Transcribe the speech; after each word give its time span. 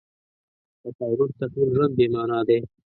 له 0.83 0.89
تا 0.97 1.05
وروسته 1.13 1.43
ټول 1.53 1.67
ژوند 1.75 1.93
بې 1.97 2.05
مانا 2.13 2.39
دی. 2.47 2.59